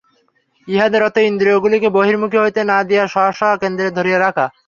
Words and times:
ইহাদের 0.67 1.01
অর্থ 1.03 1.17
ইন্দ্রিয়গুলিকে 1.29 1.89
বহির্মুখী 1.97 2.37
হইতে 2.39 2.61
না 2.71 2.77
দিয়া 2.89 3.03
স্ব 3.07 3.17
স্ব 3.37 3.43
কেন্দ্রে 3.61 3.95
ধরিয়া 3.97 4.19
রাখা। 4.19 4.45